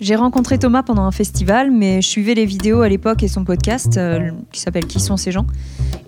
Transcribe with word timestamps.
J'ai 0.00 0.16
rencontré 0.16 0.58
Thomas 0.58 0.82
pendant 0.82 1.02
un 1.02 1.10
festival, 1.10 1.70
mais 1.70 2.00
je 2.00 2.08
suivais 2.08 2.32
les 2.32 2.46
vidéos 2.46 2.80
à 2.80 2.88
l'époque 2.88 3.22
et 3.22 3.28
son 3.28 3.44
podcast 3.44 3.98
euh, 3.98 4.30
qui 4.50 4.58
s'appelle 4.58 4.86
Qui 4.86 4.98
sont 4.98 5.18
ces 5.18 5.30
gens 5.30 5.46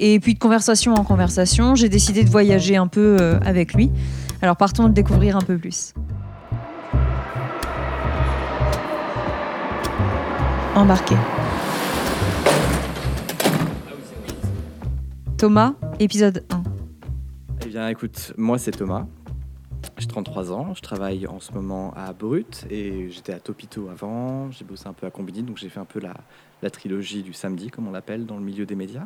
Et 0.00 0.18
puis 0.18 0.32
de 0.32 0.38
conversation 0.38 0.95
en 0.95 1.04
conversation, 1.04 1.74
j'ai 1.74 1.90
décidé 1.90 2.24
de 2.24 2.30
voyager 2.30 2.76
un 2.76 2.86
peu 2.86 3.18
euh, 3.20 3.38
avec 3.44 3.74
lui. 3.74 3.90
Alors 4.40 4.56
partons 4.56 4.86
le 4.86 4.94
découvrir 4.94 5.36
un 5.36 5.42
peu 5.42 5.58
plus. 5.58 5.92
Embarqué. 10.74 11.15
Thomas, 15.37 15.74
épisode 16.01 16.47
1. 16.51 16.62
Eh 17.66 17.69
bien, 17.69 17.88
écoute, 17.88 18.33
moi 18.38 18.56
c'est 18.56 18.70
Thomas. 18.70 19.05
J'ai 20.02 20.09
33 20.09 20.50
ans, 20.50 20.74
je 20.74 20.82
travaille 20.82 21.28
en 21.28 21.38
ce 21.38 21.52
moment 21.52 21.95
à 21.95 22.12
Brut 22.12 22.66
et 22.68 23.08
j'étais 23.10 23.32
à 23.32 23.38
Topito 23.38 23.88
avant. 23.88 24.50
J'ai 24.50 24.64
bossé 24.64 24.88
un 24.88 24.92
peu 24.92 25.06
à 25.06 25.12
Combini, 25.12 25.44
donc 25.44 25.58
j'ai 25.58 25.68
fait 25.68 25.78
un 25.78 25.84
peu 25.84 26.00
la, 26.00 26.14
la 26.60 26.70
trilogie 26.70 27.22
du 27.22 27.32
samedi, 27.32 27.70
comme 27.70 27.86
on 27.86 27.92
l'appelle 27.92 28.27
dans 28.27 28.36
le 28.36 28.42
milieu 28.42 28.66
des 28.66 28.74
médias. 28.74 29.04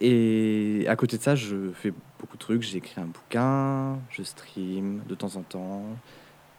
Et 0.00 0.84
à 0.86 0.94
côté 0.94 1.18
de 1.18 1.22
ça, 1.22 1.34
je 1.34 1.72
fais 1.72 1.92
beaucoup 2.20 2.36
de 2.36 2.40
trucs. 2.40 2.62
J'ai 2.62 2.78
écrit 2.78 3.00
un 3.00 3.06
bouquin, 3.06 3.98
je 4.08 4.22
stream 4.22 5.02
de 5.08 5.16
temps 5.16 5.34
en 5.34 5.42
temps. 5.42 5.82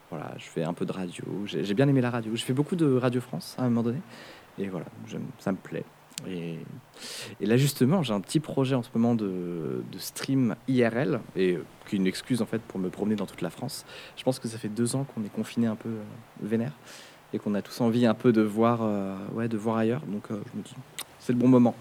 Voilà, 0.09 0.33
je 0.37 0.47
fais 0.47 0.65
un 0.65 0.73
peu 0.73 0.85
de 0.85 0.91
radio. 0.91 1.23
J'ai 1.45 1.73
bien 1.73 1.87
aimé 1.87 2.01
la 2.01 2.09
radio. 2.09 2.35
Je 2.35 2.43
fais 2.43 2.51
beaucoup 2.51 2.75
de 2.75 2.97
Radio 2.97 3.21
France 3.21 3.55
à 3.57 3.61
un 3.61 3.69
moment 3.69 3.83
donné. 3.83 4.01
Et 4.59 4.67
voilà, 4.67 4.87
ça 5.39 5.53
me 5.53 5.57
plaît. 5.57 5.85
Et, 6.27 6.57
là 7.41 7.57
justement, 7.57 8.03
j'ai 8.03 8.13
un 8.13 8.21
petit 8.21 8.39
projet 8.39 8.75
en 8.75 8.83
ce 8.83 8.89
moment 8.93 9.15
de, 9.15 9.83
stream 9.97 10.55
IRL, 10.67 11.19
et 11.35 11.53
euh, 11.53 11.63
qui 11.87 11.95
est 11.95 11.99
une 11.99 12.07
excuse 12.07 12.41
en 12.41 12.45
fait 12.45 12.61
pour 12.61 12.79
me 12.79 12.89
promener 12.89 13.15
dans 13.15 13.25
toute 13.25 13.41
la 13.41 13.49
France. 13.49 13.85
Je 14.15 14.23
pense 14.23 14.39
que 14.39 14.47
ça 14.47 14.57
fait 14.57 14.69
deux 14.69 14.95
ans 14.95 15.05
qu'on 15.13 15.23
est 15.23 15.33
confiné 15.33 15.67
un 15.67 15.75
peu 15.75 15.89
euh, 15.89 16.03
vénère, 16.41 16.71
et 17.33 17.39
qu'on 17.39 17.53
a 17.53 17.61
tous 17.61 17.81
envie 17.81 18.05
un 18.05 18.13
peu 18.13 18.31
de 18.31 18.41
voir, 18.41 18.79
euh, 18.81 19.15
ouais, 19.33 19.47
de 19.47 19.57
voir 19.57 19.77
ailleurs. 19.77 20.01
Donc 20.07 20.23
je 20.29 20.57
me 20.57 20.63
dis, 20.63 20.75
c'est 21.19 21.33
le 21.33 21.39
bon 21.39 21.47
moment. 21.47 21.75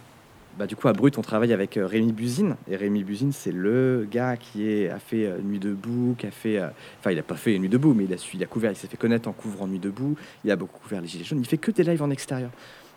Bah, 0.58 0.68
du 0.68 0.76
coup, 0.76 0.86
à 0.86 0.92
Brut, 0.92 1.18
on 1.18 1.22
travaille 1.22 1.52
avec 1.52 1.80
Rémi 1.82 2.12
Buzine. 2.12 2.54
Et 2.68 2.76
Rémi 2.76 3.02
Buzine, 3.02 3.32
c'est 3.32 3.50
le 3.50 4.06
gars 4.08 4.36
qui 4.36 4.86
a 4.86 5.00
fait 5.00 5.28
Nuit 5.42 5.58
debout, 5.58 6.14
qui 6.16 6.28
a 6.28 6.30
fait. 6.30 6.60
Enfin, 7.00 7.10
il 7.10 7.16
n'a 7.16 7.24
pas 7.24 7.34
fait 7.34 7.58
Nuit 7.58 7.68
debout, 7.68 7.92
mais 7.92 8.04
il 8.04 8.12
a, 8.12 8.16
il 8.32 8.42
a 8.42 8.46
couvert, 8.46 8.70
il 8.70 8.76
s'est 8.76 8.86
fait 8.86 8.96
connaître 8.96 9.28
en 9.28 9.32
couvrant 9.32 9.66
Nuit 9.66 9.80
debout. 9.80 10.16
Il 10.44 10.52
a 10.52 10.56
beaucoup 10.56 10.78
couvert 10.78 11.00
les 11.00 11.08
Gilets 11.08 11.24
jaunes. 11.24 11.40
Il 11.40 11.46
fait 11.46 11.58
que 11.58 11.72
des 11.72 11.82
lives 11.82 12.04
en 12.04 12.10
extérieur. 12.10 12.50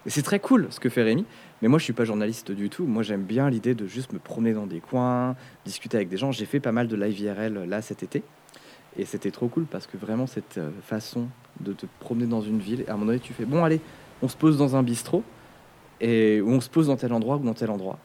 Et 0.08 0.10
c'est 0.10 0.22
très 0.22 0.40
cool 0.40 0.68
ce 0.72 0.80
que 0.80 0.88
fait 0.90 1.04
Rémi. 1.04 1.26
Mais 1.62 1.68
moi, 1.68 1.80
je 1.80 1.84
suis 1.84 1.94
pas 1.94 2.06
journaliste 2.06 2.52
du 2.52 2.70
tout. 2.70 2.86
Moi, 2.86 3.04
j'aime 3.04 3.24
bien 3.24 3.50
l'idée 3.50 3.76
de 3.76 3.86
juste 3.86 4.14
me 4.14 4.20
promener 4.20 4.54
dans 4.54 4.66
des 4.66 4.80
coins, 4.80 5.36
discuter 5.66 5.98
avec 5.98 6.08
des 6.08 6.16
gens. 6.16 6.32
J'ai 6.32 6.46
fait 6.46 6.62
pas 6.62 6.72
mal 6.72 6.88
de 6.88 6.96
live 6.96 7.20
IRL 7.20 7.66
là 7.68 7.82
cet 7.82 8.04
été. 8.04 8.24
Et 8.98 9.06
c'était 9.06 9.32
trop 9.32 9.50
cool 9.50 9.66
parce 9.66 9.86
que 9.86 9.98
vraiment, 9.98 10.26
cette 10.26 10.58
euh, 10.58 10.72
façon 10.82 11.28
de 11.60 11.74
te 11.74 11.86
promener 12.00 12.26
dans 12.26 12.42
une 12.42 12.60
ville, 12.60 12.86
à 12.88 12.92
un 12.92 12.94
moment 12.94 13.08
donné, 13.08 13.20
tu 13.20 13.34
fais 13.34 13.46
bon, 13.46 13.64
allez, 13.64 13.82
on 14.22 14.30
se 14.30 14.38
pose 14.38 14.58
dans 14.58 14.76
un 14.76 14.82
bistrot 14.82 15.24
et 16.00 16.42
on 16.44 16.62
se 16.62 16.70
pose 16.70 16.88
dans 16.88 16.96
tel 16.96 17.12
endroit 17.12 17.36
ou 17.36 17.44
dans 17.44 17.54
tel 17.54 17.70
endroit. 17.70 18.00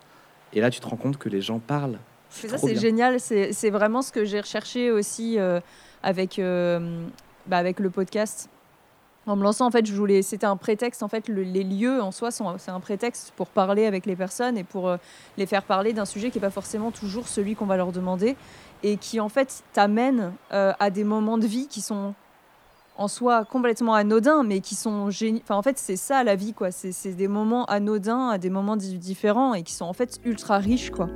Et 0.52 0.60
là, 0.60 0.70
tu 0.70 0.80
te 0.80 0.86
rends 0.86 0.96
compte 0.96 1.18
que 1.18 1.28
les 1.28 1.40
gens 1.40 1.60
parlent. 1.60 1.98
C'est 2.30 2.48
ça, 2.48 2.58
c'est 2.58 2.76
génial. 2.76 3.20
C'est 3.20 3.52
c'est 3.52 3.70
vraiment 3.70 4.02
ce 4.02 4.10
que 4.10 4.24
j'ai 4.24 4.40
recherché 4.40 4.90
aussi 4.90 5.38
euh, 5.38 5.60
avec, 6.02 6.38
euh, 6.38 7.06
bah, 7.46 7.58
avec 7.58 7.78
le 7.78 7.90
podcast. 7.90 8.48
En 9.26 9.36
me 9.36 9.42
lançant, 9.44 9.66
en 9.66 9.70
fait, 9.70 9.86
je 9.86 9.94
voulais. 9.94 10.20
C'était 10.22 10.46
un 10.46 10.56
prétexte. 10.56 11.02
En 11.04 11.08
fait, 11.08 11.28
le- 11.28 11.42
les 11.44 11.62
lieux 11.62 12.02
en 12.02 12.10
soi 12.10 12.30
c'est 12.32 12.70
un 12.70 12.80
prétexte 12.80 13.32
pour 13.36 13.46
parler 13.46 13.86
avec 13.86 14.04
les 14.04 14.16
personnes 14.16 14.58
et 14.58 14.64
pour 14.64 14.88
euh, 14.88 14.96
les 15.38 15.46
faire 15.46 15.62
parler 15.62 15.92
d'un 15.92 16.04
sujet 16.06 16.30
qui 16.30 16.38
n'est 16.38 16.42
pas 16.42 16.50
forcément 16.50 16.90
toujours 16.90 17.28
celui 17.28 17.54
qu'on 17.54 17.66
va 17.66 17.76
leur 17.76 17.92
demander 17.92 18.36
et 18.82 18.96
qui 18.96 19.20
en 19.20 19.28
fait 19.28 19.62
t'amène 19.72 20.32
euh, 20.52 20.72
à 20.80 20.90
des 20.90 21.04
moments 21.04 21.38
de 21.38 21.46
vie 21.46 21.68
qui 21.68 21.80
sont 21.80 22.14
en 22.98 23.06
soi 23.08 23.44
complètement 23.44 23.94
anodins, 23.94 24.42
mais 24.42 24.60
qui 24.60 24.74
sont 24.74 25.08
géniaux. 25.10 25.40
Enfin, 25.44 25.54
en 25.54 25.62
fait, 25.62 25.78
c'est 25.78 25.96
ça 25.96 26.24
la 26.24 26.34
vie, 26.34 26.52
quoi. 26.52 26.70
C'est 26.72 27.14
des 27.14 27.28
moments 27.28 27.64
anodins 27.66 28.28
à 28.28 28.38
des 28.38 28.50
moments 28.50 28.76
di- 28.76 28.98
différents 28.98 29.54
et 29.54 29.62
qui 29.62 29.72
sont 29.72 29.86
en 29.86 29.92
fait 29.94 30.18
ultra 30.24 30.58
riches, 30.58 30.90
quoi. 30.90 31.06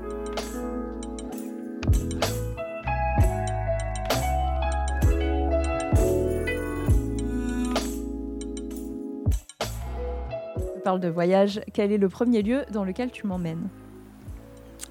Parle 10.87 11.01
de 11.01 11.09
voyage. 11.09 11.61
Quel 11.73 11.91
est 11.91 11.99
le 11.99 12.09
premier 12.09 12.43
lieu 12.43 12.63
dans 12.71 12.85
lequel 12.85 13.11
tu 13.11 13.27
m'emmènes 13.27 13.67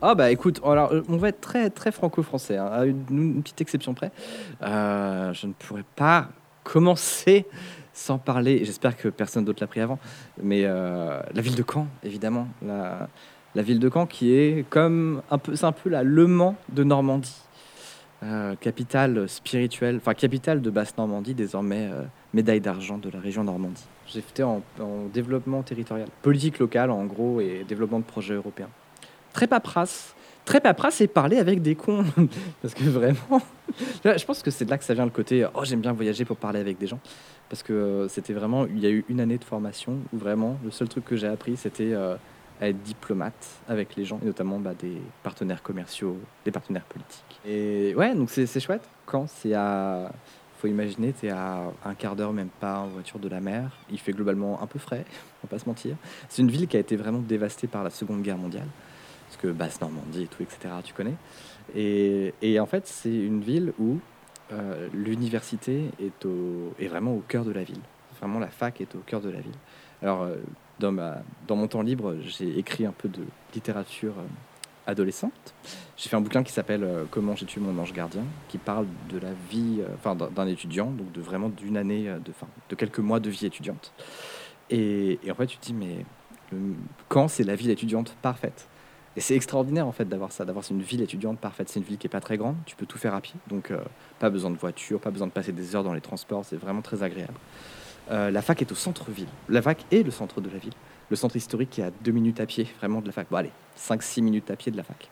Ah 0.01 0.13
bah 0.13 0.29
écoute, 0.29 0.59
alors 0.65 0.91
euh, 0.91 1.03
on 1.07 1.15
va 1.15 1.29
être 1.29 1.39
très 1.39 1.69
très 1.69 1.93
franco-français, 1.93 2.57
hein, 2.57 2.65
à 2.65 2.83
une, 2.83 3.41
petite 3.41 3.61
exception 3.61 3.93
près. 3.93 4.11
Euh, 4.61 5.31
je 5.31 5.47
ne 5.47 5.53
pourrais 5.53 5.85
pas 5.95 6.27
commencer 6.65 7.45
sans 7.93 8.17
parler, 8.17 8.65
j'espère 8.65 8.97
que 8.97 9.07
personne 9.07 9.45
d'autre 9.45 9.63
l'a 9.63 9.67
pris 9.67 9.79
avant, 9.79 9.97
mais 10.43 10.63
euh, 10.65 11.21
la 11.33 11.41
ville 11.41 11.55
de 11.55 11.63
Caen, 11.63 11.87
évidemment. 12.03 12.49
La, 12.61 13.07
la 13.55 13.61
ville 13.61 13.79
de 13.79 13.89
Caen 13.89 14.05
qui 14.05 14.33
est 14.33 14.69
comme 14.69 15.21
un 15.31 15.37
peu, 15.37 15.55
c'est 15.55 15.65
un 15.65 15.71
peu 15.71 15.89
la 15.89 16.03
Le 16.03 16.27
Mans 16.27 16.57
de 16.73 16.83
Normandie. 16.83 17.41
Euh, 18.25 18.55
capitale 18.55 19.29
spirituelle, 19.29 19.97
enfin 19.97 20.15
capitale 20.15 20.61
de 20.61 20.69
Basse-Normandie, 20.71 21.35
désormais 21.35 21.89
euh, 21.91 22.01
médaille 22.33 22.61
d'argent 22.61 22.97
de 22.97 23.09
la 23.11 23.19
région 23.19 23.43
Normandie. 23.43 23.85
Fait 24.07 24.41
en, 24.41 24.63
en 24.79 25.05
développement 25.13 25.61
territorial, 25.61 26.07
politique 26.23 26.57
locale 26.57 26.89
en 26.89 27.05
gros 27.05 27.39
et 27.39 27.63
développement 27.67 27.99
de 27.99 28.05
projets 28.05 28.33
européens 28.33 28.69
très 29.35 29.47
paperasse. 29.47 30.15
Très 30.45 30.61
paperasse 30.61 31.01
et 31.01 31.07
parler 31.07 31.37
avec 31.37 31.61
des 31.61 31.75
cons. 31.75 32.05
Parce 32.61 32.73
que 32.73 32.83
vraiment, 32.83 33.41
je 34.05 34.25
pense 34.25 34.41
que 34.41 34.49
c'est 34.49 34.65
de 34.65 34.69
là 34.69 34.77
que 34.77 34.83
ça 34.83 34.93
vient 34.93 35.05
le 35.05 35.11
côté 35.11 35.45
oh, 35.53 35.63
j'aime 35.63 35.81
bien 35.81 35.91
voyager 35.91 36.23
pour 36.23 36.37
parler 36.37 36.59
avec 36.59 36.77
des 36.77 36.87
gens. 36.87 36.99
Parce 37.49 37.61
que 37.61 37.73
euh, 37.73 38.07
c'était 38.07 38.33
vraiment, 38.33 38.65
il 38.65 38.79
y 38.79 38.85
a 38.87 38.89
eu 38.89 39.05
une 39.09 39.19
année 39.19 39.37
de 39.37 39.43
formation 39.43 39.97
où 40.13 40.17
vraiment 40.17 40.57
le 40.63 40.71
seul 40.71 40.87
truc 40.87 41.05
que 41.05 41.15
j'ai 41.15 41.27
appris 41.27 41.57
c'était 41.57 41.93
à 42.61 42.69
être 42.69 42.81
diplomate 42.83 43.47
avec 43.67 43.95
les 43.95 44.05
gens, 44.05 44.19
et 44.21 44.25
notamment 44.25 44.59
bah, 44.59 44.73
des 44.79 45.01
partenaires 45.23 45.61
commerciaux, 45.61 46.17
des 46.45 46.51
partenaires 46.51 46.85
politiques. 46.85 47.39
Et 47.45 47.93
ouais, 47.95 48.15
donc 48.15 48.29
c'est 48.29 48.59
chouette. 48.59 48.87
Quand 49.05 49.27
c'est 49.27 49.53
à. 49.53 50.11
faut 50.57 50.67
imaginer, 50.67 51.13
tu 51.13 51.27
es 51.27 51.29
à 51.29 51.63
un 51.83 51.93
quart 51.93 52.15
d'heure, 52.15 52.33
même 52.33 52.49
pas 52.59 52.79
en 52.79 52.87
voiture 52.87 53.19
de 53.19 53.29
la 53.29 53.41
mer. 53.41 53.71
Il 53.91 53.99
fait 53.99 54.13
globalement 54.13 54.61
un 54.61 54.67
peu 54.67 54.79
frais, 54.79 55.05
on 55.43 55.47
va 55.47 55.49
pas 55.49 55.59
se 55.59 55.67
mentir. 55.67 55.95
C'est 56.29 56.41
une 56.41 56.51
ville 56.51 56.67
qui 56.67 56.77
a 56.77 56.79
été 56.79 56.95
vraiment 56.95 57.19
dévastée 57.19 57.67
par 57.67 57.83
la 57.83 57.89
Seconde 57.89 58.21
Guerre 58.21 58.37
mondiale 58.37 58.67
parce 59.27 59.41
que 59.41 59.47
Basse-Normandie 59.47 60.23
et 60.23 60.27
tout, 60.27 60.43
etc., 60.43 60.73
tu 60.83 60.93
connais. 60.93 61.15
Et, 61.75 62.33
et 62.41 62.59
en 62.59 62.65
fait, 62.65 62.87
c'est 62.87 63.13
une 63.13 63.41
ville 63.41 63.73
où 63.79 63.99
euh, 64.53 64.87
l'université 64.93 65.89
est, 65.99 66.27
est 66.79 66.87
vraiment 66.87 67.13
au 67.13 67.23
cœur 67.27 67.43
de 67.43 67.51
la 67.51 67.63
ville. 67.63 67.81
Vraiment, 68.19 68.39
la 68.39 68.47
fac 68.47 68.79
est 68.81 68.95
au 68.95 68.99
cœur 68.99 69.21
de 69.21 69.29
la 69.29 69.39
ville. 69.39 69.55
Alors, 70.01 70.23
euh, 70.23 70.35
dans, 70.79 70.91
ma, 70.91 71.17
dans 71.47 71.55
mon 71.55 71.67
temps 71.67 71.81
libre, 71.81 72.15
j'ai 72.21 72.57
écrit 72.57 72.85
un 72.85 72.91
peu 72.91 73.09
de 73.09 73.21
littérature 73.53 74.13
euh, 74.17 74.27
adolescente. 74.87 75.53
J'ai 75.97 76.09
fait 76.09 76.15
un 76.15 76.21
bouquin 76.21 76.43
qui 76.43 76.51
s'appelle 76.51 76.83
euh, 76.83 77.05
Comment 77.09 77.35
j'ai 77.35 77.45
tué 77.45 77.61
mon 77.61 77.77
ange 77.81 77.93
gardien, 77.93 78.23
qui 78.49 78.57
parle 78.57 78.87
de 79.09 79.17
la 79.17 79.31
vie, 79.49 79.79
euh, 79.79 79.87
enfin 79.95 80.15
d'un 80.15 80.47
étudiant, 80.47 80.91
donc 80.91 81.11
de 81.11 81.21
vraiment 81.21 81.49
d'une 81.49 81.77
année, 81.77 82.05
de, 82.05 82.31
enfin, 82.31 82.47
de 82.69 82.75
quelques 82.75 82.99
mois 82.99 83.19
de 83.19 83.29
vie 83.29 83.45
étudiante. 83.45 83.93
Et, 84.69 85.19
en 85.29 85.35
fait, 85.35 85.47
tu 85.47 85.57
te 85.57 85.65
dis, 85.65 85.73
mais 85.73 86.05
quand 87.07 87.27
c'est 87.27 87.43
la 87.43 87.55
ville 87.55 87.69
étudiante 87.69 88.15
parfaite? 88.21 88.67
Et 89.17 89.21
c'est 89.21 89.35
extraordinaire 89.35 89.87
en 89.87 89.93
fait 89.93 90.09
d'avoir 90.09 90.33
ça, 90.33 90.43
d'avoir 90.43 90.65
une 90.69 90.81
ville 90.81 91.01
étudiante 91.01 91.39
parfaite. 91.39 91.69
C'est 91.69 91.79
une 91.79 91.85
ville 91.85 91.97
qui 91.97 92.05
est 92.05 92.09
pas 92.09 92.19
très 92.19 92.35
grande, 92.35 92.57
tu 92.65 92.75
peux 92.75 92.85
tout 92.85 92.97
faire 92.97 93.15
à 93.15 93.21
pied, 93.21 93.35
donc 93.47 93.71
pas 94.19 94.29
besoin 94.29 94.51
de 94.51 94.57
voiture, 94.57 94.99
pas 94.99 95.09
besoin 95.09 95.27
de 95.27 95.31
passer 95.31 95.53
des 95.53 95.73
heures 95.73 95.85
dans 95.85 95.93
les 95.93 96.01
transports, 96.01 96.43
c'est 96.43 96.57
vraiment 96.57 96.81
très 96.81 97.01
agréable. 97.01 97.33
Euh, 98.11 98.29
la 98.31 98.41
fac 98.41 98.61
est 98.61 98.71
au 98.71 98.75
centre-ville. 98.75 99.27
La 99.49 99.61
fac 99.61 99.85
est 99.91 100.03
le 100.03 100.11
centre 100.11 100.41
de 100.41 100.49
la 100.49 100.57
ville. 100.57 100.73
Le 101.09 101.15
centre 101.15 101.35
historique 101.35 101.69
qui 101.69 101.81
est 101.81 101.85
à 101.85 101.91
deux 102.03 102.11
minutes 102.11 102.39
à 102.39 102.45
pied, 102.45 102.67
vraiment 102.79 103.01
de 103.01 103.07
la 103.07 103.11
fac. 103.11 103.27
Bon 103.29 103.37
allez, 103.37 103.51
5-6 103.77 104.21
minutes 104.21 104.49
à 104.51 104.55
pied 104.55 104.71
de 104.71 104.77
la 104.77 104.83
fac. 104.83 105.09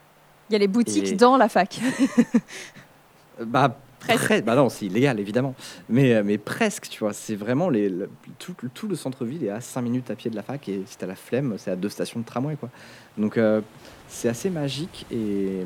Il 0.49 0.53
y 0.53 0.55
a 0.55 0.59
les 0.59 0.67
boutiques 0.67 1.07
Et- 1.11 1.15
dans 1.15 1.37
la 1.37 1.49
fac. 1.49 1.79
Euh, 3.39 3.45
Bah, 3.45 3.77
Presque. 3.99 4.43
Bah 4.43 4.53
non, 4.55 4.67
c'est 4.67 4.85
illégal 4.85 5.17
évidemment. 5.19 5.55
Mais, 5.87 6.13
euh, 6.13 6.23
mais 6.25 6.37
presque, 6.37 6.89
tu 6.89 6.99
vois. 6.99 7.13
C'est 7.13 7.35
vraiment 7.35 7.69
les, 7.69 7.87
le- 7.89 8.09
tout, 8.37 8.53
tout 8.73 8.87
le 8.89 8.95
centre-ville 8.95 9.45
est 9.45 9.49
à 9.49 9.61
5 9.61 9.81
minutes 9.81 10.11
à 10.11 10.15
pied 10.15 10.29
de 10.29 10.35
la 10.35 10.43
fac 10.43 10.67
et 10.67 10.83
si 10.85 10.97
t'as 10.97 11.07
la 11.07 11.15
flemme, 11.15 11.55
c'est 11.57 11.71
à 11.71 11.77
deux 11.77 11.87
stations 11.87 12.19
de 12.19 12.25
tramway, 12.25 12.57
quoi. 12.57 12.69
Donc 13.17 13.37
euh, 13.37 13.61
c'est 14.09 14.27
assez 14.27 14.49
magique 14.49 15.05
et, 15.09 15.63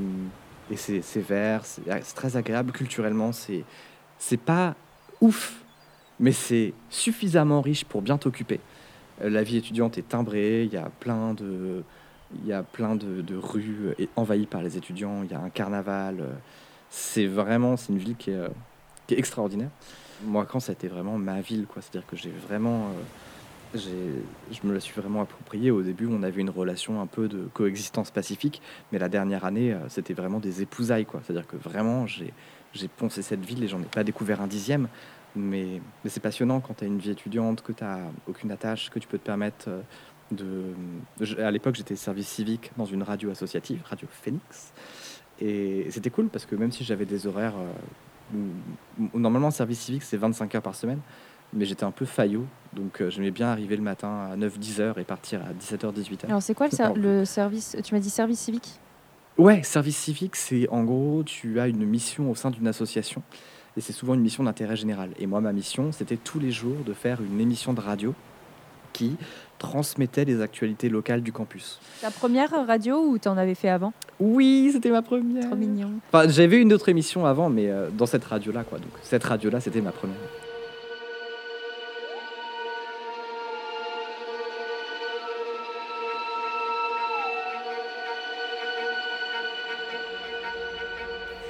et 0.71 0.77
c'est 0.77 1.01
vert, 1.19 1.65
c'est 1.65 1.81
c'est 2.03 2.13
très 2.15 2.37
agréable 2.37 2.71
culturellement. 2.71 3.31
C'est 3.31 4.37
pas 4.37 4.75
ouf, 5.19 5.55
mais 6.19 6.31
c'est 6.31 6.73
suffisamment 6.89 7.61
riche 7.61 7.85
pour 7.85 8.01
bien 8.01 8.17
t'occuper. 8.17 8.59
Euh, 9.21 9.29
La 9.29 9.43
vie 9.43 9.57
étudiante 9.57 9.97
est 9.97 10.07
timbrée, 10.07 10.63
il 10.63 10.73
y 10.73 10.77
a 10.77 10.89
plein 10.99 11.33
de, 11.33 11.83
y 12.45 12.53
a 12.53 12.63
plein 12.63 12.95
de, 12.95 13.23
rues 13.35 13.93
euh, 13.99 14.05
envahies 14.15 14.45
par 14.45 14.61
les 14.61 14.77
étudiants, 14.77 15.23
il 15.23 15.31
y 15.31 15.33
a 15.33 15.39
un 15.39 15.49
carnaval. 15.49 16.19
euh, 16.19 16.33
C'est 16.89 17.27
vraiment, 17.27 17.77
c'est 17.77 17.91
une 17.91 17.99
ville 17.99 18.15
qui 18.15 18.31
est, 18.31 18.49
extraordinaire. 19.09 19.69
Moi, 20.25 20.45
quand 20.45 20.59
ça 20.59 20.71
a 20.71 20.73
été 20.73 20.87
vraiment 20.87 21.17
ma 21.17 21.39
ville. 21.41 21.65
C'est-à-dire 21.75 22.05
que 22.07 22.17
j'ai 22.17 22.31
vraiment, 22.47 22.89
je 23.73 23.87
me 24.63 24.73
la 24.73 24.79
suis 24.79 24.99
vraiment 24.99 25.21
appropriée. 25.21 25.71
Au 25.71 25.81
début, 25.81 26.07
on 26.07 26.23
avait 26.23 26.41
une 26.41 26.49
relation 26.49 26.99
un 26.99 27.05
peu 27.05 27.29
de 27.29 27.47
coexistence 27.53 28.11
pacifique, 28.11 28.61
mais 28.91 28.99
la 28.99 29.07
dernière 29.07 29.45
année, 29.45 29.77
c'était 29.87 30.13
vraiment 30.13 30.39
des 30.39 30.61
épousailles, 30.61 31.05
quoi. 31.05 31.21
C'est-à-dire 31.23 31.47
que 31.47 31.55
vraiment, 31.55 32.05
j'ai 32.07 32.33
poncé 32.97 33.21
cette 33.21 33.45
ville 33.45 33.63
et 33.63 33.67
j'en 33.69 33.79
ai 33.79 33.85
pas 33.85 34.03
découvert 34.03 34.41
un 34.41 34.47
dixième. 34.47 34.89
Mais, 35.37 35.81
mais 36.03 36.09
c'est 36.09 36.19
passionnant 36.19 36.59
quand 36.59 36.73
tu 36.75 36.83
as 36.83 36.87
une 36.87 36.97
vie 36.99 37.11
étudiante, 37.11 37.61
que 37.61 37.71
tu 37.71 37.83
n'as 37.83 37.99
aucune 38.27 38.51
attache, 38.51 38.89
que 38.89 38.99
tu 38.99 39.07
peux 39.07 39.17
te 39.17 39.25
permettre 39.25 39.69
euh, 39.69 39.81
de. 40.31 41.41
À 41.41 41.51
l'époque, 41.51 41.75
j'étais 41.75 41.95
service 41.95 42.27
civique 42.27 42.71
dans 42.77 42.85
une 42.85 43.03
radio 43.03 43.29
associative, 43.31 43.79
Radio 43.85 44.07
Phoenix. 44.11 44.73
Et 45.39 45.87
c'était 45.91 46.09
cool 46.09 46.27
parce 46.29 46.45
que 46.45 46.55
même 46.55 46.71
si 46.71 46.83
j'avais 46.83 47.05
des 47.05 47.27
horaires. 47.27 47.53
euh, 47.57 48.37
où- 49.13 49.17
normalement, 49.19 49.51
service 49.51 49.79
civique, 49.79 50.03
c'est 50.03 50.17
25 50.17 50.55
heures 50.55 50.61
par 50.61 50.75
semaine. 50.75 50.99
Mais 51.53 51.63
j'étais 51.65 51.85
un 51.85 51.91
peu 51.91 52.05
faillot. 52.05 52.45
Donc 52.73 52.99
euh, 53.01 53.09
j'aimais 53.09 53.31
bien 53.31 53.47
arriver 53.47 53.77
le 53.77 53.81
matin 53.83 54.29
à 54.31 54.35
9-10 54.35 54.81
heures 54.81 54.99
et 54.99 55.05
partir 55.05 55.41
à 55.41 55.53
17h, 55.53 55.93
18h. 55.93 56.25
Alors, 56.25 56.41
c'est 56.41 56.53
quoi 56.53 56.67
le, 56.67 56.75
ser- 56.75 56.93
le 56.95 57.23
service 57.25 57.77
Tu 57.83 57.93
m'as 57.93 58.01
dit 58.01 58.09
service 58.09 58.39
civique? 58.39 58.79
Ouais, 59.37 59.61
service 59.63 59.95
civique, 59.97 60.35
c'est 60.35 60.67
en 60.69 60.83
gros, 60.83 61.23
tu 61.23 61.59
as 61.59 61.67
une 61.67 61.85
mission 61.85 62.29
au 62.31 62.35
sein 62.35 62.49
d'une 62.51 62.67
association. 62.67 63.21
Et 63.77 63.81
c'est 63.81 63.93
souvent 63.93 64.15
une 64.15 64.21
mission 64.21 64.43
d'intérêt 64.43 64.75
général. 64.75 65.11
Et 65.19 65.27
moi, 65.27 65.39
ma 65.39 65.53
mission, 65.53 65.91
c'était 65.91 66.17
tous 66.17 66.39
les 66.39 66.49
jours 66.49 66.77
de 66.83 66.93
faire 66.93 67.21
une 67.21 67.39
émission 67.39 67.73
de 67.73 67.79
radio 67.79 68.15
qui 68.91 69.15
transmettait 69.59 70.25
les 70.25 70.41
actualités 70.41 70.89
locales 70.89 71.21
du 71.21 71.31
campus. 71.31 71.79
Ta 72.01 72.09
première 72.09 72.49
radio 72.65 72.97
ou 72.97 73.19
t'en 73.19 73.37
avais 73.37 73.53
fait 73.53 73.69
avant? 73.69 73.93
Oui, 74.19 74.71
c'était 74.73 74.89
ma 74.89 75.03
première. 75.03 75.45
Trop 75.45 75.55
mignon. 75.55 75.91
Enfin, 76.11 76.27
j'avais 76.27 76.59
une 76.59 76.73
autre 76.73 76.89
émission 76.89 77.27
avant, 77.27 77.51
mais 77.51 77.69
euh, 77.69 77.89
dans 77.95 78.07
cette 78.07 78.25
radio-là, 78.25 78.63
quoi. 78.63 78.79
Donc, 78.79 78.89
cette 79.03 79.23
radio-là, 79.23 79.59
c'était 79.59 79.81
ma 79.81 79.91
première. 79.91 80.15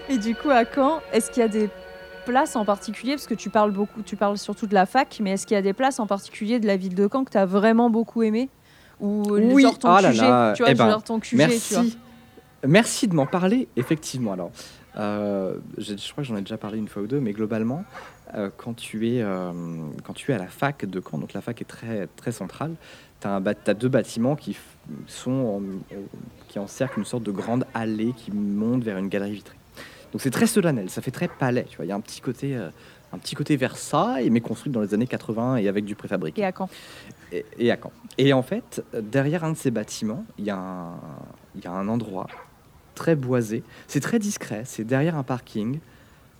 Et 0.09 0.17
du 0.17 0.35
coup, 0.35 0.49
à 0.49 0.63
Caen, 0.65 1.01
est-ce 1.13 1.31
qu'il 1.31 1.41
y 1.41 1.45
a 1.45 1.49
des 1.49 1.69
places 2.27 2.55
en 2.55 2.65
particulier 2.65 3.13
Parce 3.13 3.27
que 3.27 3.33
tu 3.33 3.49
parles 3.49 3.71
beaucoup, 3.71 4.01
tu 4.01 4.15
parles 4.15 4.37
surtout 4.37 4.67
de 4.67 4.73
la 4.73 4.85
fac, 4.85 5.19
mais 5.21 5.31
est-ce 5.31 5.47
qu'il 5.47 5.55
y 5.55 5.57
a 5.57 5.61
des 5.61 5.73
places 5.73 5.99
en 5.99 6.07
particulier 6.07 6.59
de 6.59 6.67
la 6.67 6.77
ville 6.77 6.95
de 6.95 7.07
Caen 7.11 7.23
que 7.23 7.31
tu 7.31 7.37
as 7.37 7.45
vraiment 7.45 7.89
beaucoup 7.89 8.21
aimé 8.23 8.49
Ou 8.99 9.23
Oui, 9.31 9.63
genre 9.63 9.79
ton 9.79 9.89
ah 9.89 10.01
QG, 10.01 10.17
là, 10.17 10.53
tu 10.53 10.63
vois, 10.63 10.71
eh 10.71 10.75
ben, 10.75 10.89
genre 10.89 11.03
ton 11.03 11.19
QG, 11.19 11.29
tu 11.29 11.35
vois. 11.37 11.47
Merci. 11.47 11.97
Merci 12.65 13.07
de 13.07 13.13
m'en 13.13 13.27
parler, 13.27 13.67
effectivement. 13.75 14.33
Alors, 14.33 14.51
euh, 14.97 15.57
je, 15.77 15.95
je 15.95 16.11
crois 16.11 16.23
que 16.23 16.27
j'en 16.27 16.35
ai 16.37 16.41
déjà 16.41 16.57
parlé 16.57 16.79
une 16.79 16.87
fois 16.87 17.03
ou 17.03 17.07
deux, 17.07 17.19
mais 17.19 17.31
globalement, 17.31 17.83
euh, 18.33 18.49
quand, 18.57 18.73
tu 18.75 19.09
es, 19.09 19.21
euh, 19.21 19.51
quand 20.03 20.13
tu 20.13 20.31
es 20.31 20.33
à 20.33 20.39
la 20.39 20.47
fac 20.47 20.85
de 20.85 20.99
Caen, 21.01 21.19
donc 21.19 21.33
la 21.33 21.41
fac 21.41 21.61
est 21.61 21.65
très, 21.65 22.07
très 22.17 22.31
centrale, 22.31 22.73
tu 23.21 23.27
as, 23.27 23.39
deux 23.73 23.89
bâtiments 23.89 24.35
qui, 24.35 24.57
sont 25.05 25.31
en- 25.31 25.61
qui 26.47 26.59
encerclent 26.59 26.99
une 26.99 27.05
sorte 27.05 27.23
de 27.23 27.31
grande 27.31 27.65
allée 27.73 28.13
qui 28.13 28.31
monte 28.31 28.83
vers 28.83 28.97
une 28.97 29.07
galerie 29.07 29.33
vitrée. 29.33 29.56
Donc 30.11 30.21
c'est 30.21 30.31
très 30.31 30.47
solennel, 30.47 30.89
ça 30.89 31.01
fait 31.01 31.11
très 31.11 31.27
palais. 31.27 31.65
Tu 31.69 31.75
vois, 31.77 31.85
il 31.85 31.89
y 31.89 31.91
a 31.91 31.95
un 31.95 31.99
petit 32.01 32.21
côté, 32.21 32.55
euh, 32.55 32.69
un 33.13 33.17
petit 33.17 33.35
côté 33.35 33.55
Versailles, 33.57 34.29
mais 34.29 34.39
construit 34.41 34.71
dans 34.71 34.81
les 34.81 34.93
années 34.93 35.07
80 35.07 35.57
et 35.57 35.67
avec 35.67 35.85
du 35.85 35.95
préfabriqué 35.95 36.41
Et 36.41 36.45
à 36.45 36.51
Caen 36.57 36.69
et, 37.31 37.45
et 37.59 37.71
à 37.71 37.77
Caen. 37.81 37.91
Et 38.17 38.33
en 38.33 38.41
fait, 38.41 38.83
derrière 38.93 39.43
un 39.43 39.51
de 39.51 39.57
ces 39.57 39.71
bâtiments, 39.71 40.25
il 40.37 40.45
y, 40.45 40.49
a 40.49 40.57
un- 40.57 40.99
il 41.55 41.63
y 41.63 41.67
a 41.67 41.71
un 41.71 41.87
endroit 41.87 42.27
très 42.95 43.15
boisé. 43.15 43.63
C'est 43.87 43.99
très 43.99 44.17
discret, 44.19 44.63
c'est 44.65 44.83
derrière 44.85 45.15
un 45.17 45.23
parking. 45.23 45.79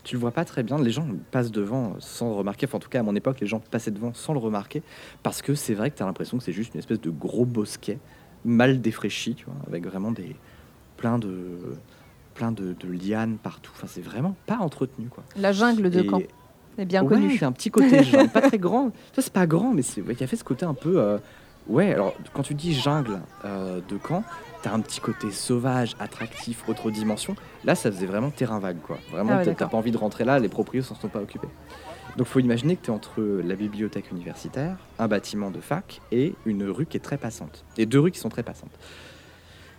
Tu 0.03 0.15
le 0.15 0.21
vois 0.21 0.31
pas 0.31 0.45
très 0.45 0.63
bien, 0.63 0.77
les 0.81 0.91
gens 0.91 1.05
passent 1.31 1.51
devant 1.51 1.95
sans 1.99 2.29
le 2.29 2.35
remarquer. 2.35 2.65
Enfin, 2.65 2.77
en 2.77 2.79
tout 2.79 2.87
cas, 2.89 3.01
à 3.01 3.03
mon 3.03 3.15
époque, 3.15 3.41
les 3.41 3.47
gens 3.47 3.59
passaient 3.59 3.91
devant 3.91 4.13
sans 4.13 4.31
le 4.31 4.39
remarquer. 4.39 4.81
Parce 5.21 5.41
que 5.41 5.53
c'est 5.53 5.73
vrai 5.73 5.91
que 5.91 5.97
tu 5.97 6.03
as 6.03 6.05
l'impression 6.05 6.37
que 6.37 6.43
c'est 6.45 6.53
juste 6.53 6.73
une 6.73 6.79
espèce 6.79 7.01
de 7.01 7.09
gros 7.09 7.45
bosquet 7.45 7.99
mal 8.45 8.79
défraîchi, 8.79 9.35
tu 9.35 9.43
vois, 9.45 9.55
avec 9.67 9.85
vraiment 9.85 10.11
des 10.11 10.35
plein 10.95 11.19
de 11.19 11.75
plein 12.37 12.51
de, 12.51 12.73
de 12.79 12.87
lianes 12.91 13.37
partout. 13.41 13.71
Enfin, 13.75 13.87
c'est 13.89 14.01
vraiment 14.01 14.35
pas 14.45 14.57
entretenu, 14.59 15.07
quoi. 15.07 15.23
La 15.35 15.51
jungle 15.51 15.89
de 15.89 15.99
Et- 16.01 16.07
Caen, 16.09 16.21
c'est 16.77 16.85
bien 16.85 17.01
ouais, 17.01 17.09
connu. 17.09 17.35
c'est 17.37 17.45
un 17.45 17.51
petit 17.51 17.71
côté 17.71 18.03
jungle, 18.03 18.29
pas 18.33 18.41
très 18.41 18.59
grand. 18.59 18.91
Ça, 19.15 19.21
c'est 19.23 19.33
pas 19.33 19.47
grand, 19.47 19.73
mais 19.73 19.81
c'est 19.81 20.01
ouais, 20.01 20.13
qui 20.15 20.23
a 20.23 20.27
fait 20.27 20.35
ce 20.35 20.43
côté 20.43 20.63
un 20.65 20.75
peu. 20.75 20.99
euh, 20.99 21.17
ouais, 21.67 21.91
alors 21.93 22.13
quand 22.33 22.43
tu 22.43 22.53
dis 22.53 22.73
jungle 22.75 23.19
euh, 23.43 23.79
de 23.89 23.97
Caen, 24.07 24.23
t'as 24.61 24.71
un 24.71 24.79
petit 24.81 24.99
côté 24.99 25.31
sauvage, 25.31 25.95
attractif, 25.99 26.69
autre 26.69 26.91
dimension. 26.91 27.35
Là, 27.65 27.73
ça 27.73 27.91
faisait 27.91 28.05
vraiment 28.05 28.29
terrain 28.29 28.59
vague, 28.59 28.81
quoi. 28.81 28.99
Vraiment, 29.11 29.31
Ah 29.33 29.37
ouais, 29.39 29.45
t'as- 29.45 29.55
t'as 29.55 29.67
pas 29.67 29.77
envie 29.77 29.91
de 29.91 29.97
rentrer 29.97 30.23
là, 30.23 30.37
les 30.37 30.49
propriétaires 30.49 30.87
s'en 30.87 30.95
sont 30.95 31.09
pas 31.09 31.19
occupés. 31.21 31.49
Donc, 32.17 32.27
faut 32.27 32.39
imaginer 32.39 32.75
que 32.75 32.85
tu 32.85 32.91
es 32.91 32.93
entre 32.93 33.21
la 33.21 33.55
bibliothèque 33.55 34.11
universitaire, 34.11 34.77
un 34.99 35.07
bâtiment 35.07 35.51
de 35.51 35.59
fac 35.59 36.01
et 36.11 36.33
une 36.45 36.63
rue 36.69 36.85
qui 36.87 36.97
est 36.97 37.01
très 37.01 37.17
passante. 37.17 37.63
Et 37.77 37.85
deux 37.85 37.99
rues 37.99 38.11
qui 38.11 38.19
sont 38.19 38.29
très 38.29 38.41
passantes. 38.43 38.71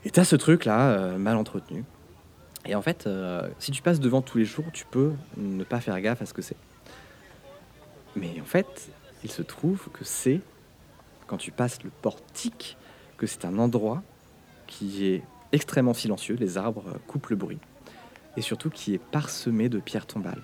Et 0.04 0.10
tu 0.10 0.20
as 0.20 0.24
ce 0.24 0.36
truc-là, 0.36 0.80
euh, 0.90 1.18
mal 1.18 1.36
entretenu. 1.36 1.82
Et 2.66 2.74
en 2.74 2.82
fait, 2.82 3.06
euh, 3.06 3.48
si 3.58 3.70
tu 3.70 3.82
passes 3.82 4.00
devant 4.00 4.22
tous 4.22 4.38
les 4.38 4.44
jours, 4.44 4.66
tu 4.72 4.84
peux 4.84 5.12
ne 5.36 5.64
pas 5.64 5.80
faire 5.80 6.00
gaffe 6.00 6.22
à 6.22 6.26
ce 6.26 6.34
que 6.34 6.42
c'est. 6.42 6.56
Mais 8.16 8.40
en 8.40 8.44
fait, 8.44 8.90
il 9.24 9.30
se 9.30 9.42
trouve 9.42 9.88
que 9.92 10.04
c'est, 10.04 10.40
quand 11.26 11.36
tu 11.36 11.50
passes 11.50 11.82
le 11.82 11.90
portique, 11.90 12.76
que 13.16 13.26
c'est 13.26 13.44
un 13.44 13.58
endroit 13.58 14.02
qui 14.66 15.06
est 15.06 15.22
extrêmement 15.52 15.94
silencieux, 15.94 16.36
les 16.38 16.58
arbres 16.58 16.84
euh, 16.88 16.98
coupent 17.06 17.28
le 17.28 17.36
bruit, 17.36 17.58
et 18.36 18.42
surtout 18.42 18.70
qui 18.70 18.94
est 18.94 18.98
parsemé 18.98 19.68
de 19.68 19.78
pierres 19.78 20.06
tombales. 20.06 20.42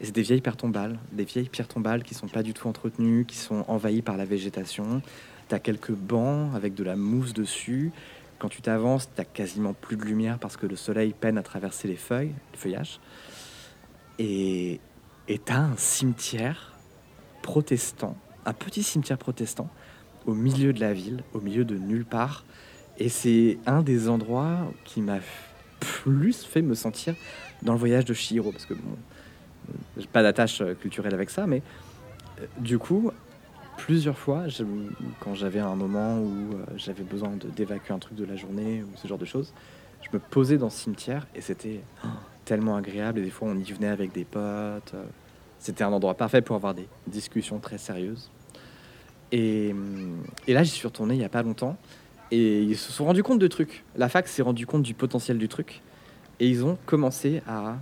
Et 0.00 0.06
c'est 0.06 0.12
des 0.12 0.22
vieilles 0.22 0.40
pierres 0.40 0.56
tombales, 0.56 0.98
des 1.12 1.24
vieilles 1.24 1.48
pierres 1.48 1.68
tombales 1.68 2.02
qui 2.02 2.14
sont 2.14 2.28
pas 2.28 2.42
du 2.42 2.52
tout 2.52 2.68
entretenues, 2.68 3.24
qui 3.24 3.36
sont 3.36 3.64
envahies 3.68 4.02
par 4.02 4.16
la 4.16 4.24
végétation. 4.24 5.00
T'as 5.48 5.58
quelques 5.58 5.92
bancs 5.92 6.54
avec 6.54 6.74
de 6.74 6.84
la 6.84 6.96
mousse 6.96 7.32
dessus. 7.32 7.92
Quand 8.38 8.48
tu 8.48 8.60
t'avances, 8.60 9.08
t'as 9.14 9.24
quasiment 9.24 9.72
plus 9.72 9.96
de 9.96 10.04
lumière 10.04 10.38
parce 10.38 10.56
que 10.56 10.66
le 10.66 10.76
soleil 10.76 11.14
peine 11.18 11.38
à 11.38 11.42
traverser 11.42 11.88
les 11.88 11.96
feuilles, 11.96 12.34
le 12.52 12.58
feuillage. 12.58 13.00
Et 14.18 14.80
t'as 15.44 15.58
un 15.58 15.76
cimetière 15.76 16.74
protestant, 17.42 18.16
un 18.44 18.52
petit 18.52 18.82
cimetière 18.82 19.18
protestant 19.18 19.68
au 20.26 20.34
milieu 20.34 20.72
de 20.72 20.80
la 20.80 20.92
ville, 20.92 21.22
au 21.32 21.40
milieu 21.40 21.64
de 21.64 21.76
nulle 21.76 22.04
part. 22.04 22.44
Et 22.98 23.08
c'est 23.08 23.58
un 23.66 23.82
des 23.82 24.08
endroits 24.08 24.70
qui 24.84 25.00
m'a 25.00 25.18
plus 25.80 26.44
fait 26.44 26.62
me 26.62 26.74
sentir 26.74 27.14
dans 27.62 27.72
le 27.72 27.78
voyage 27.78 28.04
de 28.04 28.14
Chihiro, 28.14 28.52
parce 28.52 28.66
que 28.66 28.74
j'ai 29.96 30.06
pas 30.06 30.22
d'attache 30.22 30.62
culturelle 30.80 31.14
avec 31.14 31.30
ça, 31.30 31.46
mais 31.46 31.62
euh, 32.40 32.46
du 32.58 32.78
coup, 32.78 33.10
plusieurs 33.86 34.18
fois, 34.18 34.46
quand 35.20 35.36
j'avais 35.36 35.60
un 35.60 35.76
moment 35.76 36.18
où 36.18 36.54
euh, 36.54 36.64
j'avais 36.76 37.04
besoin 37.04 37.30
d'évacuer 37.56 37.94
un 37.94 38.00
truc 38.00 38.16
de 38.16 38.24
la 38.24 38.34
journée 38.34 38.82
ou 38.82 38.88
ce 38.96 39.06
genre 39.06 39.16
de 39.16 39.24
choses, 39.24 39.54
je 40.02 40.08
me 40.12 40.18
posais 40.18 40.58
dans 40.58 40.70
ce 40.70 40.78
cimetière 40.82 41.24
et 41.36 41.40
c'était 41.40 41.82
oh, 42.04 42.08
tellement 42.44 42.74
agréable. 42.74 43.20
Et 43.20 43.22
des 43.22 43.30
fois, 43.30 43.46
on 43.48 43.56
y 43.56 43.62
venait 43.62 43.86
avec 43.86 44.12
des 44.12 44.24
potes. 44.24 44.92
euh, 44.94 45.04
C'était 45.60 45.84
un 45.84 45.92
endroit 45.92 46.14
parfait 46.14 46.42
pour 46.42 46.56
avoir 46.56 46.74
des 46.74 46.88
discussions 47.06 47.60
très 47.60 47.78
sérieuses. 47.78 48.28
Et, 49.30 49.70
hum, 49.70 50.20
là, 50.48 50.64
j'y 50.64 50.70
suis 50.70 50.88
retourné 50.88 51.14
il 51.14 51.20
y 51.20 51.24
a 51.24 51.28
pas 51.28 51.44
longtemps 51.44 51.76
et 52.32 52.62
ils 52.62 52.76
se 52.76 52.90
sont 52.90 53.04
rendus 53.04 53.22
compte 53.22 53.38
de 53.38 53.46
trucs. 53.46 53.84
La 53.94 54.08
fac 54.08 54.26
s'est 54.26 54.42
rendu 54.42 54.66
compte 54.66 54.82
du 54.82 54.94
potentiel 54.94 55.38
du 55.38 55.46
truc 55.46 55.80
et 56.40 56.48
ils 56.48 56.64
ont 56.64 56.76
commencé 56.86 57.40
à, 57.46 57.76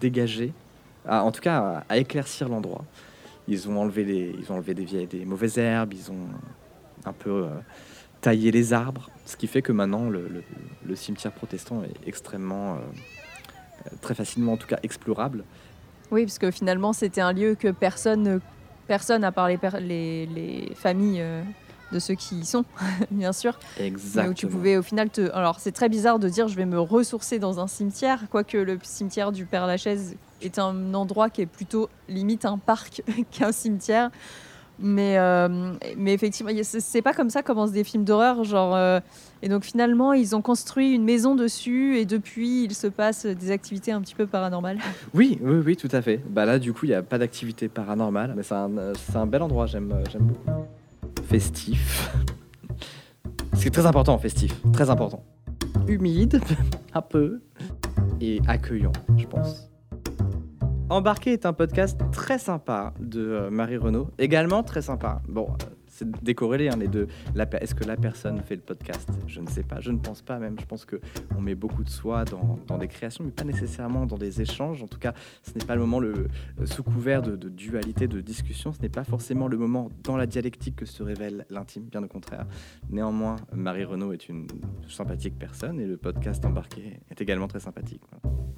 dégager, 0.00 0.54
en 1.06 1.30
tout 1.32 1.42
cas 1.42 1.84
à 1.86 1.98
éclaircir 1.98 2.48
l'endroit. 2.48 2.84
Ils 3.48 3.68
ont 3.68 3.78
enlevé 3.80 4.04
les, 4.04 4.34
ils 4.38 4.52
ont 4.52 4.56
enlevé 4.56 4.74
des 4.74 4.84
vieilles, 4.84 5.06
des 5.06 5.24
mauvaises 5.24 5.58
herbes, 5.58 5.94
ils 5.94 6.10
ont 6.12 6.28
un 7.06 7.12
peu 7.12 7.44
euh, 7.44 7.48
taillé 8.20 8.50
les 8.50 8.72
arbres, 8.72 9.08
ce 9.24 9.36
qui 9.36 9.46
fait 9.46 9.62
que 9.62 9.72
maintenant 9.72 10.08
le, 10.10 10.28
le- 10.28 10.44
le 10.86 10.96
cimetière 10.96 11.32
protestant 11.32 11.82
est 11.82 12.06
extrêmement, 12.08 12.74
euh, 12.74 12.78
euh, 13.86 13.96
très 14.02 14.14
facilement 14.14 14.52
en 14.52 14.56
tout 14.56 14.66
cas 14.66 14.78
explorable. 14.82 15.44
Oui, 16.10 16.24
parce 16.24 16.38
que 16.38 16.50
finalement, 16.50 16.92
c'était 16.92 17.20
un 17.20 17.32
lieu 17.32 17.54
que 17.54 17.68
personne, 17.68 18.22
ne- 18.22 18.38
personne 18.86 19.24
à 19.24 19.32
part 19.32 19.48
les, 19.48 19.58
les, 19.80 20.26
les 20.26 20.72
familles 20.74 21.20
euh, 21.20 21.42
de 21.92 21.98
ceux 21.98 22.14
qui 22.14 22.36
y 22.40 22.44
sont, 22.44 22.64
bien 23.10 23.32
sûr, 23.32 23.58
mais 23.78 23.86
Exactement. 23.86 24.30
où 24.30 24.34
tu 24.34 24.46
pouvais 24.46 24.76
au 24.76 24.82
final 24.82 25.08
te. 25.10 25.30
Alors, 25.32 25.58
c'est 25.60 25.72
très 25.72 25.88
bizarre 25.88 26.18
de 26.18 26.28
dire 26.28 26.48
je 26.48 26.54
vais 26.56 26.66
me 26.66 26.78
ressourcer 26.80 27.38
dans 27.38 27.60
un 27.60 27.66
cimetière, 27.66 28.24
quoique 28.30 28.58
le 28.58 28.78
cimetière 28.82 29.32
du 29.32 29.44
Père 29.46 29.66
Lachaise 29.66 30.16
est 30.40 30.58
un 30.58 30.94
endroit 30.94 31.30
qui 31.30 31.42
est 31.42 31.46
plutôt 31.46 31.88
limite 32.08 32.44
un 32.44 32.58
parc 32.58 33.02
qu'un 33.30 33.52
cimetière. 33.52 34.10
Mais, 34.80 35.18
euh, 35.18 35.72
mais 35.96 36.14
effectivement, 36.14 36.52
c'est 36.62 37.02
pas 37.02 37.12
comme 37.12 37.30
ça 37.30 37.42
commencent 37.42 37.72
des 37.72 37.84
films 37.84 38.04
d'horreur. 38.04 38.44
Genre, 38.44 38.74
euh, 38.76 39.00
et 39.42 39.48
donc 39.48 39.64
finalement, 39.64 40.12
ils 40.12 40.36
ont 40.36 40.42
construit 40.42 40.92
une 40.92 41.04
maison 41.04 41.34
dessus 41.34 41.96
et 41.96 42.04
depuis, 42.04 42.64
il 42.64 42.74
se 42.74 42.86
passe 42.86 43.26
des 43.26 43.50
activités 43.50 43.90
un 43.90 44.00
petit 44.00 44.14
peu 44.14 44.26
paranormales. 44.26 44.78
Oui, 45.14 45.38
oui, 45.42 45.56
oui, 45.64 45.76
tout 45.76 45.88
à 45.90 46.00
fait. 46.00 46.20
Bah 46.28 46.44
là, 46.44 46.58
du 46.58 46.72
coup, 46.72 46.86
il 46.86 46.90
n'y 46.90 46.94
a 46.94 47.02
pas 47.02 47.18
d'activité 47.18 47.68
paranormale, 47.68 48.34
mais 48.36 48.42
c'est 48.42 48.54
un, 48.54 48.70
un 49.14 49.26
bel 49.26 49.42
endroit, 49.42 49.66
j'aime 49.66 49.92
euh, 49.92 50.04
j'aime 50.10 50.22
beaucoup. 50.22 50.50
Festif. 51.24 52.14
C'est 53.54 53.70
très 53.70 53.86
important, 53.86 54.16
festif, 54.18 54.54
très 54.72 54.90
important. 54.90 55.24
Humide, 55.88 56.40
un 56.94 57.02
peu, 57.02 57.40
et 58.20 58.40
accueillant, 58.46 58.92
je 59.16 59.26
pense. 59.26 59.67
Embarqué 60.90 61.34
est 61.34 61.44
un 61.44 61.52
podcast 61.52 62.00
très 62.12 62.38
sympa 62.38 62.94
de 62.98 63.20
euh, 63.20 63.50
Marie 63.50 63.76
Renaud, 63.76 64.08
également 64.16 64.62
très 64.62 64.80
sympa. 64.80 65.20
Bon, 65.28 65.48
euh, 65.50 65.66
c'est 65.86 66.10
décorrélé 66.22 66.70
hein, 66.70 66.78
les 66.78 66.88
deux. 66.88 67.08
Est-ce 67.60 67.74
que 67.74 67.84
la 67.84 67.98
personne 67.98 68.40
fait 68.40 68.56
le 68.56 68.62
podcast? 68.62 69.06
Je 69.26 69.40
ne 69.42 69.48
sais 69.48 69.64
pas, 69.64 69.80
je 69.80 69.90
ne 69.90 69.98
pense 69.98 70.22
pas 70.22 70.38
même. 70.38 70.58
Je 70.58 70.64
pense 70.64 70.86
que 70.86 70.98
on 71.36 71.42
met 71.42 71.54
beaucoup 71.54 71.84
de 71.84 71.90
soi 71.90 72.24
dans, 72.24 72.78
des 72.78 72.88
créations, 72.88 73.22
mais 73.22 73.32
pas 73.32 73.44
nécessairement 73.44 74.06
dans 74.06 74.16
des 74.16 74.40
échanges. 74.40 74.82
En 74.82 74.86
tout 74.86 74.98
cas, 74.98 75.12
ce 75.42 75.58
n'est 75.58 75.64
pas 75.66 75.74
le 75.74 75.82
moment 75.82 76.00
le, 76.00 76.28
sous 76.64 76.82
couvert 76.82 77.20
de, 77.20 77.36
de, 77.36 77.50
dualité, 77.50 78.08
de 78.08 78.22
discussion. 78.22 78.72
Ce 78.72 78.80
n'est 78.80 78.88
pas 78.88 79.04
forcément 79.04 79.46
le 79.46 79.58
moment 79.58 79.90
dans 80.04 80.16
la 80.16 80.24
dialectique 80.24 80.76
que 80.76 80.86
se 80.86 81.02
révèle 81.02 81.44
l'intime, 81.50 81.82
bien 81.82 82.02
au 82.02 82.08
contraire. 82.08 82.46
Néanmoins, 82.88 83.36
Marie 83.52 83.84
Renaud 83.84 84.14
est 84.14 84.30
une 84.30 84.46
sympathique 84.88 85.38
personne 85.38 85.80
et 85.80 85.86
le 85.86 85.98
podcast 85.98 86.46
embarqué 86.46 86.98
est 87.10 87.20
également 87.20 87.46
très 87.46 87.60
sympathique. 87.60 88.00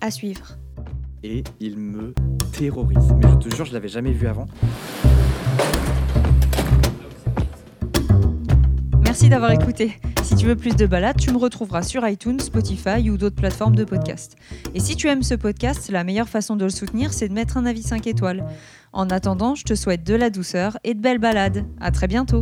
À 0.00 0.12
suivre. 0.12 0.56
Et 1.22 1.44
il 1.60 1.78
me 1.78 2.14
terrorise. 2.52 3.12
Mais 3.22 3.28
je 3.30 3.48
te 3.48 3.54
jure, 3.54 3.64
je 3.64 3.72
l'avais 3.72 3.88
jamais 3.88 4.12
vu 4.12 4.26
avant. 4.26 4.46
Merci 9.02 9.28
d'avoir 9.28 9.50
écouté. 9.50 9.98
Si 10.22 10.34
tu 10.36 10.46
veux 10.46 10.56
plus 10.56 10.76
de 10.76 10.86
balades, 10.86 11.16
tu 11.18 11.32
me 11.32 11.36
retrouveras 11.36 11.82
sur 11.82 12.06
iTunes, 12.06 12.40
Spotify 12.40 13.10
ou 13.10 13.18
d'autres 13.18 13.36
plateformes 13.36 13.74
de 13.74 13.84
podcast. 13.84 14.36
Et 14.74 14.80
si 14.80 14.96
tu 14.96 15.08
aimes 15.08 15.22
ce 15.22 15.34
podcast, 15.34 15.90
la 15.90 16.04
meilleure 16.04 16.28
façon 16.28 16.56
de 16.56 16.64
le 16.64 16.70
soutenir, 16.70 17.12
c'est 17.12 17.28
de 17.28 17.34
mettre 17.34 17.56
un 17.56 17.66
avis 17.66 17.82
5 17.82 18.06
étoiles. 18.06 18.46
En 18.92 19.10
attendant, 19.10 19.54
je 19.54 19.64
te 19.64 19.74
souhaite 19.74 20.04
de 20.04 20.14
la 20.14 20.30
douceur 20.30 20.78
et 20.84 20.94
de 20.94 21.00
belles 21.00 21.18
balades. 21.18 21.66
À 21.80 21.90
très 21.90 22.06
bientôt. 22.06 22.40